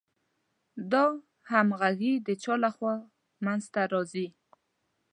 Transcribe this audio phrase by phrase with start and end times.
[0.91, 1.05] دا
[1.51, 2.95] همغږي د چا له خوا
[3.45, 4.27] منځ ته راځي؟